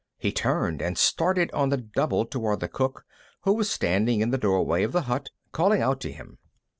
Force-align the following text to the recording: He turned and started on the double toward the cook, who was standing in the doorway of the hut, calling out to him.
He 0.17 0.31
turned 0.31 0.81
and 0.81 0.97
started 0.97 1.51
on 1.51 1.69
the 1.69 1.77
double 1.77 2.25
toward 2.25 2.59
the 2.59 2.67
cook, 2.67 3.05
who 3.41 3.53
was 3.53 3.69
standing 3.69 4.19
in 4.21 4.31
the 4.31 4.37
doorway 4.39 4.81
of 4.81 4.93
the 4.93 5.03
hut, 5.03 5.29
calling 5.51 5.83
out 5.83 6.01
to 6.01 6.11
him. 6.11 6.39